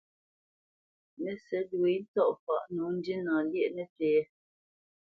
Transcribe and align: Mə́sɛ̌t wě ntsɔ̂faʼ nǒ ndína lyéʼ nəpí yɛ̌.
Mə́sɛ̌t 1.21 1.69
wě 1.81 1.91
ntsɔ̂faʼ 2.03 2.63
nǒ 2.75 2.85
ndína 2.97 3.33
lyéʼ 3.51 3.69
nəpí 3.75 4.05
yɛ̌. 4.13 4.25